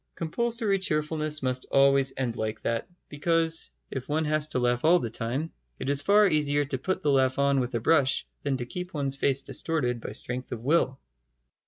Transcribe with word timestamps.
Compulsory 0.15 0.79
cheerfulness 0.79 1.43
must 1.43 1.67
always 1.69 2.11
end 2.17 2.35
like 2.35 2.59
that, 2.63 2.89
because, 3.07 3.69
if 3.91 4.09
one 4.09 4.25
has 4.25 4.47
to 4.47 4.57
laugh 4.57 4.83
all 4.83 4.97
the 4.97 5.11
time, 5.11 5.51
it 5.77 5.91
is 5.91 6.01
far 6.01 6.27
easier 6.27 6.65
to 6.65 6.79
put 6.79 7.03
the 7.03 7.11
laugh 7.11 7.37
on 7.37 7.59
with 7.59 7.75
a 7.75 7.79
brush 7.79 8.25
than 8.41 8.57
to 8.57 8.65
keep 8.65 8.95
one's 8.95 9.15
face 9.15 9.43
distorted 9.43 10.01
by 10.01 10.11
strength 10.11 10.51
of 10.51 10.65
will. 10.65 10.99